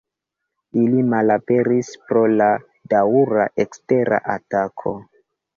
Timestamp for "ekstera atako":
3.67-4.99